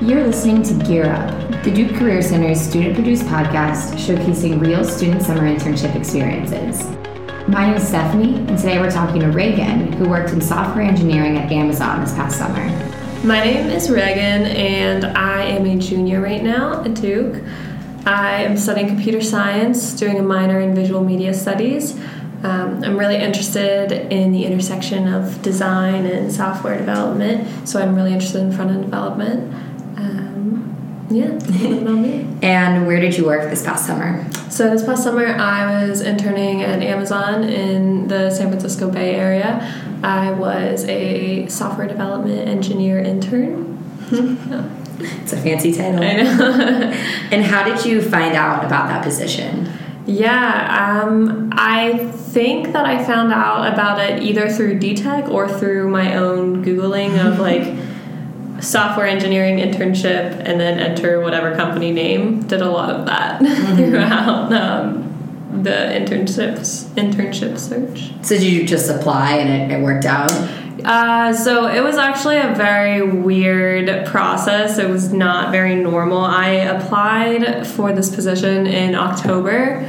[0.00, 5.22] You're listening to Gear Up, the Duke Career Center's student produced podcast showcasing real student
[5.22, 6.86] summer internship experiences.
[7.48, 11.36] My name is Stephanie, and today we're talking to Reagan, who worked in software engineering
[11.36, 12.64] at Amazon this past summer.
[13.26, 17.42] My name is Reagan, and I am a junior right now at Duke.
[18.06, 21.98] I am studying computer science, doing a minor in visual media studies.
[22.44, 28.12] Um, I'm really interested in the intersection of design and software development, so I'm really
[28.12, 29.67] interested in front end development.
[31.10, 32.26] Yeah, about me?
[32.42, 34.30] And where did you work this past summer?
[34.50, 39.74] So, this past summer, I was interning at Amazon in the San Francisco Bay Area.
[40.02, 43.78] I was a software development engineer intern.
[44.12, 44.68] yeah.
[45.22, 46.02] It's a fancy title.
[46.02, 46.52] I know.
[47.30, 49.72] and how did you find out about that position?
[50.06, 55.90] Yeah, um, I think that I found out about it either through DTech or through
[55.90, 57.62] my own Googling of like
[58.60, 62.42] software engineering internship and then enter whatever company name.
[62.42, 63.76] Did a lot of that mm-hmm.
[63.76, 68.12] throughout um, the internships internship search.
[68.24, 70.32] So did you just apply and it, it worked out?
[70.84, 74.78] Uh, so it was actually a very weird process.
[74.78, 76.18] It was not very normal.
[76.18, 79.84] I applied for this position in October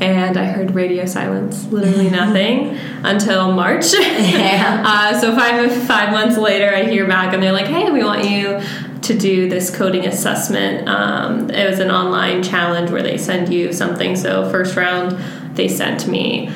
[0.00, 3.92] and I heard radio silence, literally nothing, until March.
[3.92, 4.82] Yeah.
[4.86, 8.28] uh, so five five months later, I hear back, and they're like, "Hey, we want
[8.28, 8.60] you
[9.02, 13.72] to do this coding assessment." Um, it was an online challenge where they send you
[13.72, 14.16] something.
[14.16, 15.18] So first round,
[15.56, 16.50] they sent me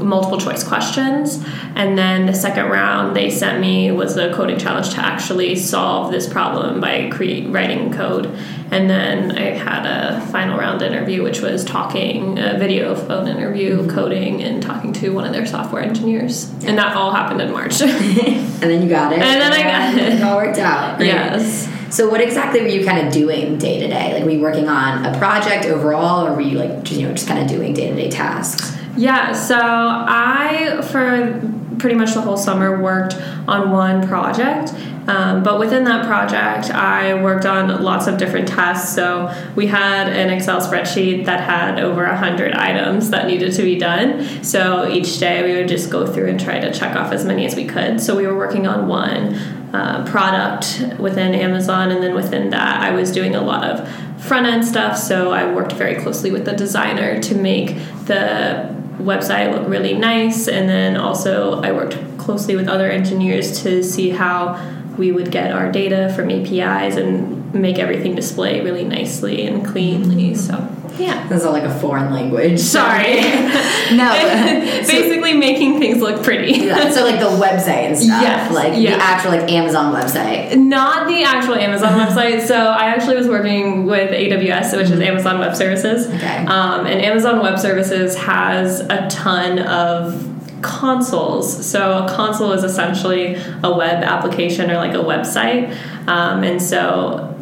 [0.00, 1.44] multiple choice questions.
[1.74, 6.10] And then the second round they sent me was a coding challenge to actually solve
[6.10, 8.26] this problem by writing code.
[8.70, 13.88] And then i had a final round interview which was talking a video phone interview
[13.88, 16.50] coding and talking to one of their software engineers.
[16.64, 17.80] And that all happened in march.
[18.56, 19.18] And then you got it?
[19.18, 20.14] And then i got it.
[20.14, 20.96] It all worked out.
[20.96, 21.08] Great.
[21.08, 21.68] yes.
[21.94, 24.14] So, what exactly were you kind of doing day to day?
[24.14, 27.28] Like, were you working on a project overall, or were you like, you know, just
[27.28, 28.75] kind of doing day to day tasks?
[28.96, 31.40] Yeah, so I, for
[31.78, 33.14] pretty much the whole summer, worked
[33.46, 34.72] on one project.
[35.08, 38.92] Um, but within that project, I worked on lots of different tasks.
[38.94, 43.78] So we had an Excel spreadsheet that had over 100 items that needed to be
[43.78, 44.42] done.
[44.42, 47.46] So each day we would just go through and try to check off as many
[47.46, 48.00] as we could.
[48.00, 49.34] So we were working on one
[49.72, 53.88] uh, product within Amazon, and then within that, I was doing a lot of
[54.20, 54.96] front end stuff.
[54.96, 57.76] So I worked very closely with the designer to make
[58.06, 60.48] the website look really nice.
[60.48, 64.60] And then also, I worked closely with other engineers to see how
[64.96, 70.34] we would get our data from APIs and make everything display really nicely and cleanly.
[70.34, 70.68] So.
[70.98, 71.28] Yeah.
[71.28, 72.58] This is all like a foreign language.
[72.58, 73.20] Sorry.
[73.92, 74.12] no.
[74.86, 76.52] Basically so, making things look pretty.
[76.52, 78.22] yeah, so like the website and stuff.
[78.22, 78.52] Yes.
[78.52, 78.96] Like yeah.
[78.96, 80.56] the actual like Amazon website.
[80.56, 82.46] Not the actual Amazon website.
[82.46, 86.06] So I actually was working with AWS, which is Amazon Web Services.
[86.06, 86.46] Okay.
[86.46, 91.66] Um, and Amazon Web Services has a ton of consoles.
[91.66, 95.76] So a console is essentially a web application or like a website.
[96.08, 97.35] Um, and so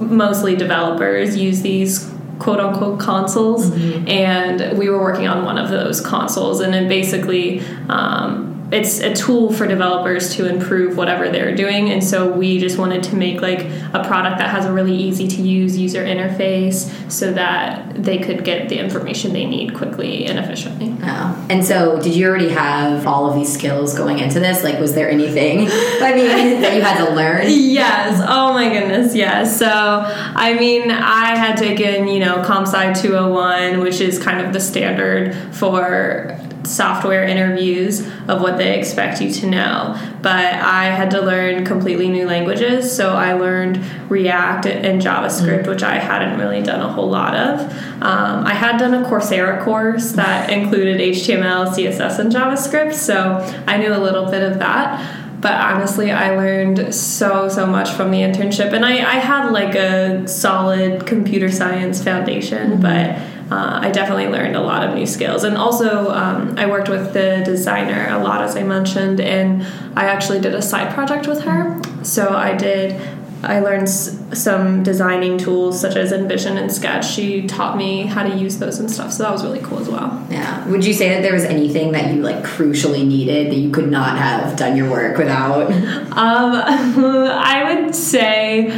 [0.00, 4.08] mostly developers use these quote unquote consoles, mm-hmm.
[4.08, 9.12] and we were working on one of those consoles, and it basically um, it's a
[9.14, 11.90] tool for developers to improve whatever they're doing.
[11.90, 13.60] And so we just wanted to make like
[13.92, 18.44] a product that has a really easy to use user interface so that they could
[18.44, 20.96] get the information they need quickly and efficiently.
[21.02, 21.46] Oh.
[21.48, 24.62] and so did you already have all of these skills going into this?
[24.62, 27.46] Like was there anything i mean that you had to learn?
[27.48, 28.22] Yes.
[28.26, 29.14] Oh my goodness.
[29.14, 29.58] Yes.
[29.58, 34.52] So i mean i had taken you know comp sci 201 which is kind of
[34.52, 39.98] the standard for software interviews of what they expect you to know.
[40.22, 45.70] But I had to learn completely new languages, so I learned React and JavaScript, mm-hmm.
[45.70, 47.60] which I hadn't really done a whole lot of.
[48.02, 53.78] Um, I had done a Coursera course that included HTML, CSS, and JavaScript, so I
[53.78, 58.18] knew a little bit of that but honestly i learned so so much from the
[58.18, 62.82] internship and i, I had like a solid computer science foundation mm-hmm.
[62.82, 65.44] but uh, I definitely learned a lot of new skills.
[65.44, 69.62] And also, um, I worked with the designer a lot, as I mentioned, and
[69.96, 71.80] I actually did a side project with her.
[72.04, 73.00] So I did.
[73.42, 77.10] I learned s- some designing tools such as InVision and Sketch.
[77.10, 79.88] She taught me how to use those and stuff, so that was really cool as
[79.88, 80.24] well.
[80.30, 80.68] Yeah.
[80.68, 83.90] Would you say that there was anything that you like crucially needed that you could
[83.90, 85.70] not have done your work without?
[86.10, 86.52] Um,
[87.06, 88.68] I would say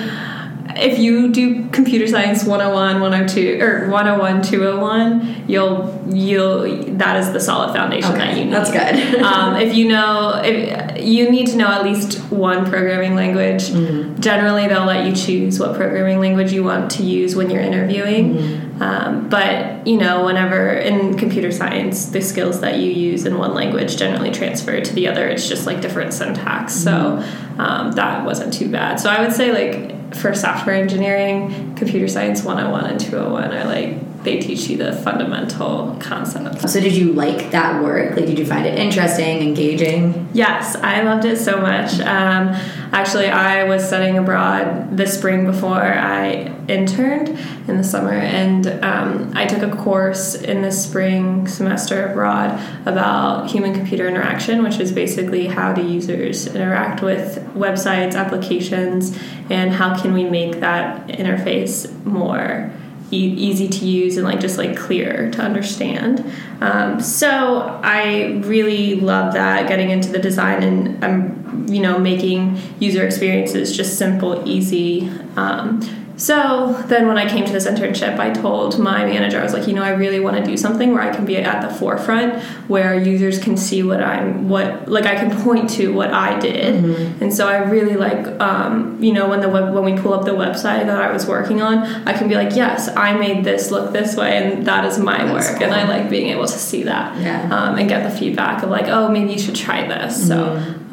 [0.77, 6.63] if you do computer science 101 102 or 101 201 you'll you'll
[6.97, 9.23] that is the solid foundation Okay, that you need that's good.
[9.23, 14.21] um, if you know if you need to know at least one programming language Mm-hmm.
[14.21, 18.35] generally they'll let you choose what programming language you want to use when you're interviewing
[18.35, 18.83] Mm-hmm.
[18.83, 23.55] um, but you know whenever in computer science the skills that you use in one
[23.55, 27.61] language generally transfer to the other it's just like different syntax so Mm-hmm.
[27.61, 32.43] um, that wasn't too bad so i would say like for software engineering computer science
[32.43, 37.51] 101 and 201 are like they teach you the fundamental concepts So did you like
[37.51, 38.17] that work?
[38.17, 40.29] Like, did you find it interesting, engaging?
[40.33, 41.95] Yes, I loved it so much.
[42.01, 42.49] Um,
[42.93, 47.29] actually, I was studying abroad this spring before I interned
[47.67, 53.51] in the summer, and um, I took a course in the spring semester abroad about
[53.51, 59.19] human computer interaction, which is basically how do users interact with websites, applications,
[59.51, 62.73] and how can we make that interface more
[63.13, 66.25] e- easy to use and like just like clear to understand.
[66.61, 72.59] Um, so I really love that getting into the design and um, you know making
[72.81, 75.11] user experiences just simple, easy.
[75.37, 75.81] Um,
[76.23, 79.67] so then when I came to this internship, I told my manager, I was like,
[79.67, 82.41] you know, I really want to do something where I can be at the forefront,
[82.69, 86.73] where users can see what I'm, what like I can point to what I did,
[87.21, 90.25] and so I really like, um, you know, when the web, when we pull up
[90.25, 93.71] the website that I was working on, I can be like, yes, I made this
[93.73, 96.59] look this way, and that is my That's work, and I like being able to
[96.71, 97.43] see that, Yeah.
[97.55, 100.29] um, and get the feedback of like, oh, maybe you should try this.
[100.29, 100.39] So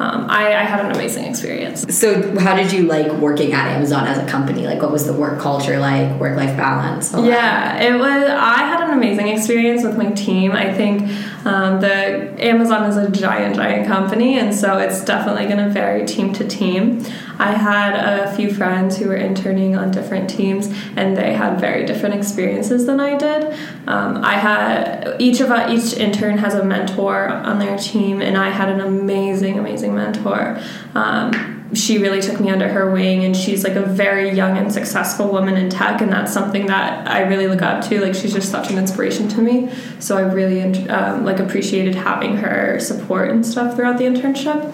[0.00, 1.94] um, I, I had an amazing experience.
[1.94, 4.66] So, how did you like working at Amazon as a company?
[4.66, 6.18] Like, what was the work culture like?
[6.18, 7.12] Work life balance?
[7.12, 8.24] Yeah, it was.
[8.24, 10.52] I had an amazing experience with my team.
[10.52, 11.02] I think
[11.46, 16.04] um, the Amazon is a giant, giant company, and so it's definitely going to vary
[16.06, 17.04] team to team.
[17.38, 21.86] I had a few friends who were interning on different teams, and they had very
[21.86, 23.54] different experiences than I did.
[23.86, 28.50] Um, I had each of each intern has a mentor on their team, and I
[28.50, 30.60] had an amazing, amazing mentor.
[30.94, 34.72] Um, she really took me under her wing and she's like a very young and
[34.72, 38.00] successful woman in tech and that's something that i really look up to.
[38.00, 39.72] Like she's just such an inspiration to me.
[39.98, 44.72] So i really um, like appreciated having her support and stuff throughout the internship.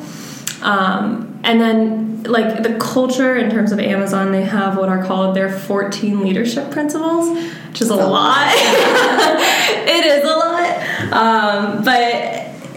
[0.63, 5.37] Um, and then like the culture in terms of amazon they have what are called
[5.37, 7.39] their 14 leadership principles
[7.77, 8.49] which is a lot.
[8.57, 11.13] it is a lot.
[11.13, 12.03] Um, but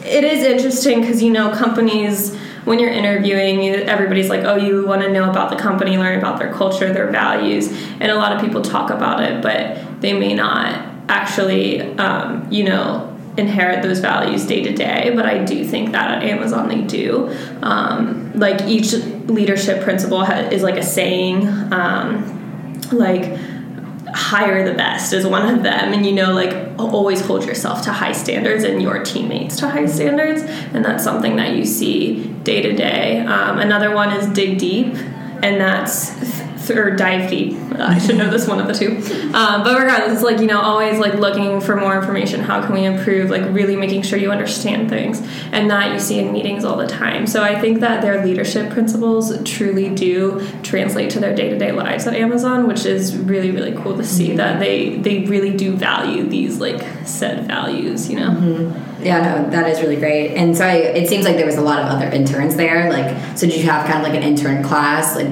[0.06, 2.38] it is interesting because you know companies
[2.70, 6.38] when you're interviewing everybody's like oh you want to know about the company learn about
[6.38, 10.36] their culture their values and a lot of people talk about it but they may
[10.36, 13.08] not actually um, you know
[13.38, 17.36] inherit those values day to day but i do think that at amazon they do.
[17.64, 18.94] Um, like each
[19.26, 23.24] leadership principle ha- is like a saying um, like
[24.30, 25.92] hire the best is one of them.
[25.92, 29.88] And you know like always hold yourself to high standards and your teammates to high
[29.88, 30.44] standards.
[30.44, 33.22] And that's something that you see day to day.
[33.22, 34.94] Um, another one is dig deep.
[35.42, 36.39] And that's th-
[36.70, 38.98] or dive deep i should know this one of the two
[39.34, 42.74] um, but regardless it's like you know always like looking for more information how can
[42.74, 45.22] we improve like really making sure you understand things
[45.52, 48.70] and that you see in meetings all the time so i think that their leadership
[48.72, 53.96] principles truly do translate to their day-to-day lives at amazon which is really really cool
[53.96, 58.30] to see that they they really do value these like said values you know
[59.02, 60.36] Yeah, no, that is really great.
[60.36, 62.92] And so I, it seems like there was a lot of other interns there.
[62.92, 65.16] Like, so did you have kind of like an intern class?
[65.16, 65.28] Like,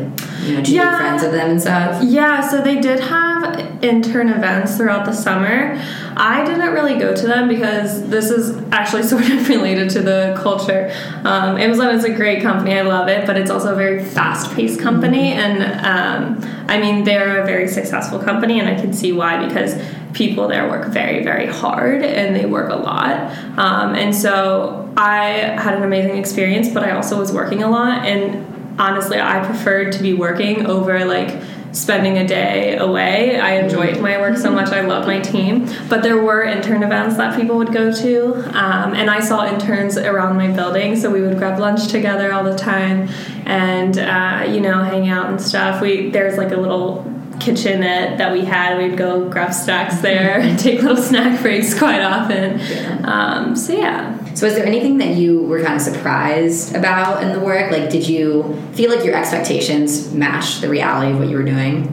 [0.48, 0.98] you know, did Yeah.
[0.98, 2.02] friends with them and stuff?
[2.04, 5.80] Yeah, so they did have intern events throughout the summer.
[6.16, 10.40] I didn't really go to them because this is actually sort of related to the
[10.42, 10.92] culture.
[11.24, 14.54] Um, Amazon is a great company, I love it, but it's also a very fast
[14.56, 15.34] paced company.
[15.34, 19.76] And um, I mean, they're a very successful company, and I can see why because
[20.14, 23.32] people there work very, very hard and they work a lot.
[23.60, 25.28] Um, and so I
[25.62, 28.06] had an amazing experience, but I also was working a lot.
[28.06, 31.42] And honestly, I preferred to be working over like
[31.72, 33.40] spending a day away.
[33.40, 34.70] I enjoyed my work so much.
[34.70, 35.70] I loved my team.
[35.90, 38.34] But there were intern events that people would go to.
[38.58, 40.96] Um, and I saw interns around my building.
[40.96, 43.10] So we would grab lunch together all the time
[43.46, 45.82] and, uh, you know, hang out and stuff.
[45.82, 47.06] We There's like a little
[47.40, 48.78] kitchenette that we had.
[48.78, 52.60] We'd go grab snacks there and take little snack breaks quite often.
[53.06, 54.18] Um, so yeah.
[54.38, 57.72] So, was there anything that you were kind of surprised about in the work?
[57.72, 61.90] Like, did you feel like your expectations matched the reality of what you were doing?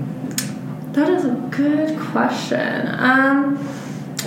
[0.93, 2.87] That is a good question.
[2.99, 3.67] Um,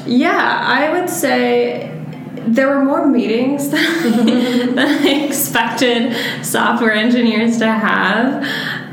[0.08, 1.94] yeah, I would say
[2.38, 8.44] there were more meetings than, than I expected software engineers to have.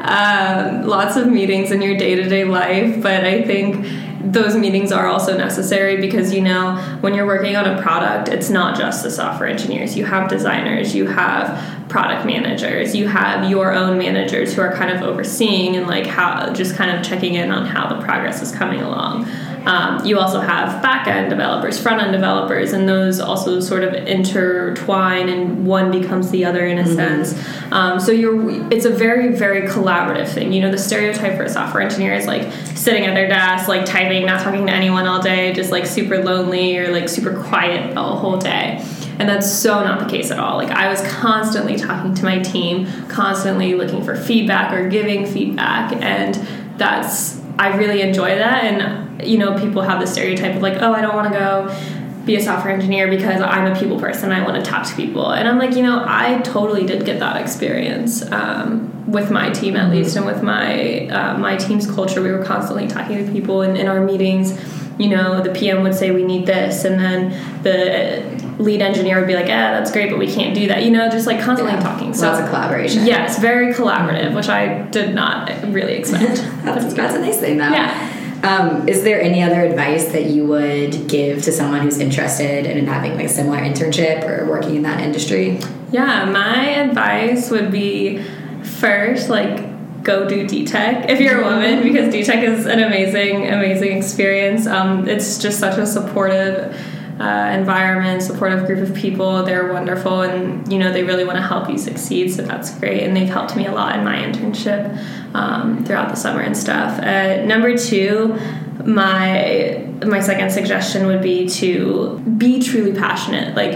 [0.04, 3.86] um, lots of meetings in your day to day life, but I think
[4.32, 8.50] those meetings are also necessary because you know when you're working on a product it's
[8.50, 9.96] not just the software engineers.
[9.96, 14.90] You have designers you have product managers you have your own managers who are kind
[14.90, 18.50] of overseeing and like how just kind of checking in on how the progress is
[18.52, 19.28] coming along
[19.66, 23.94] um, you also have back end developers, front end developers, and those also sort of
[23.94, 26.94] intertwine, and one becomes the other in a mm-hmm.
[26.94, 27.72] sense.
[27.72, 30.52] Um, so you're, it's a very, very collaborative thing.
[30.52, 33.86] You know, the stereotype for a software engineer is like sitting at their desk, like
[33.86, 37.94] typing, not talking to anyone all day, just like super lonely or like super quiet
[37.94, 38.84] the whole day.
[39.18, 40.56] And that's so not the case at all.
[40.56, 45.92] Like, I was constantly talking to my team, constantly looking for feedback or giving feedback,
[46.02, 46.34] and
[46.76, 48.64] that's I really enjoy that.
[48.64, 51.94] And you know, people have the stereotype of like, oh, I don't want to go
[52.24, 54.32] be a software engineer because I'm a people person.
[54.32, 57.20] I want to talk to people, and I'm like, you know, I totally did get
[57.20, 62.22] that experience um, with my team at least, and with my uh, my team's culture.
[62.22, 64.58] We were constantly talking to people in, in our meetings.
[64.98, 69.26] You know, the PM would say we need this, and then the lead engineer would
[69.26, 71.74] be like, "Yeah, that's great, but we can't do that." You know, just like constantly
[71.74, 71.82] yeah.
[71.82, 72.14] talking.
[72.14, 73.06] So lots of collaboration.
[73.06, 76.36] Yes, very collaborative, which I did not really expect.
[76.64, 77.70] that's, that's a nice thing, though.
[77.70, 78.10] Yeah.
[78.44, 82.86] Um, is there any other advice that you would give to someone who's interested in
[82.86, 85.58] having like a similar internship or working in that industry?
[85.90, 88.22] Yeah, my advice would be
[88.62, 93.96] first, like, go do DTech if you're a woman because DTech is an amazing, amazing
[93.96, 94.66] experience.
[94.66, 96.78] Um, it's just such a supportive
[97.20, 99.42] uh, environment, supportive group of people.
[99.44, 102.32] They're wonderful, and you know they really want to help you succeed.
[102.32, 104.96] So that's great, and they've helped me a lot in my internship
[105.34, 106.98] um, throughout the summer and stuff.
[106.98, 108.38] Uh, number two,
[108.84, 113.54] my my second suggestion would be to be truly passionate.
[113.54, 113.74] Like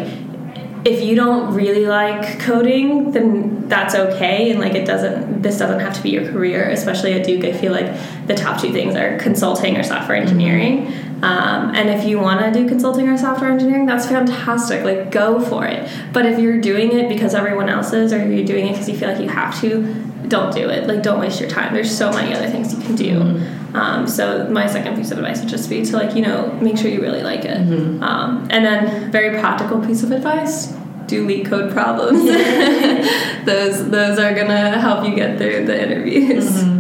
[0.85, 4.51] if you don't really like coding, then that's okay.
[4.51, 6.69] And like it doesn't, this doesn't have to be your career.
[6.71, 7.93] Especially at Duke, I feel like
[8.27, 10.87] the top two things are consulting or software engineering.
[10.87, 11.08] Mm-hmm.
[11.23, 14.85] Um, and if you want to do consulting or software engineering, that's fantastic.
[14.85, 15.91] Like go for it.
[16.13, 18.97] But if you're doing it because everyone else is, or you're doing it because you
[18.97, 19.83] feel like you have to,
[20.29, 20.87] don't do it.
[20.87, 21.75] Like don't waste your time.
[21.75, 23.21] There's so many other things you can do.
[23.21, 23.77] Mm-hmm.
[23.77, 26.79] Um, so my second piece of advice would just be to like you know make
[26.79, 27.59] sure you really like it.
[27.59, 28.03] Mm-hmm.
[28.03, 30.69] Um, and then very practical piece of advice:
[31.07, 32.25] do LeetCode problems.
[33.45, 36.47] those those are gonna help you get through the interviews.
[36.47, 36.78] Mm-hmm.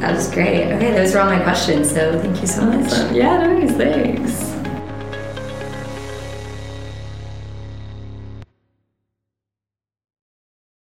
[0.00, 0.72] That was great.
[0.72, 1.90] Okay, those were all my questions.
[1.90, 2.90] So thank you so much.
[3.12, 3.72] Yeah, no worries.
[3.72, 4.45] Thanks.